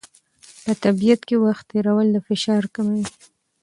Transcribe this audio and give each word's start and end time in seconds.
په 0.63 0.71
طبیعت 0.83 1.21
کې 1.27 1.35
وخت 1.45 1.63
تېرول 1.71 2.07
د 2.11 2.17
فشار 2.27 2.63
کموي. 2.75 3.03